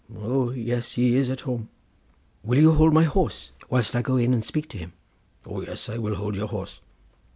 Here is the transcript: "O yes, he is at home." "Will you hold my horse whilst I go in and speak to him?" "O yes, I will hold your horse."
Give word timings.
"O 0.17 0.49
yes, 0.49 0.93
he 0.93 1.15
is 1.15 1.29
at 1.29 1.41
home." 1.41 1.69
"Will 2.41 2.57
you 2.57 2.71
hold 2.73 2.91
my 2.91 3.03
horse 3.03 3.51
whilst 3.69 3.95
I 3.95 4.01
go 4.01 4.17
in 4.17 4.33
and 4.33 4.43
speak 4.43 4.67
to 4.69 4.79
him?" 4.79 4.93
"O 5.45 5.61
yes, 5.61 5.89
I 5.89 5.99
will 5.99 6.15
hold 6.15 6.35
your 6.35 6.47
horse." 6.47 6.81